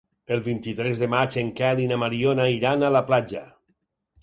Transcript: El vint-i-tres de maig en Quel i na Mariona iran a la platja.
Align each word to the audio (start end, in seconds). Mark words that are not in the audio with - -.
El 0.35 0.39
vint-i-tres 0.45 1.01
de 1.01 1.09
maig 1.15 1.37
en 1.43 1.51
Quel 1.61 1.83
i 1.85 1.85
na 1.93 1.99
Mariona 2.05 2.49
iran 2.55 2.87
a 2.87 2.93
la 2.97 3.05
platja. 3.13 3.47